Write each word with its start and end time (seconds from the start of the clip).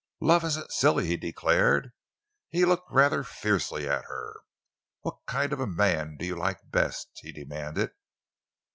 "Love 0.19 0.43
isn't 0.43 0.71
silly," 0.71 1.05
he 1.05 1.15
declared. 1.15 1.91
He 2.49 2.65
looked 2.65 2.91
rather 2.91 3.21
fiercely 3.23 3.87
at 3.87 4.05
her. 4.05 4.37
"What 5.01 5.17
kind 5.27 5.53
of 5.53 5.59
a 5.59 5.67
man 5.67 6.17
do 6.17 6.25
you 6.25 6.35
like 6.35 6.71
best?" 6.71 7.09
he 7.21 7.31
demanded. 7.31 7.91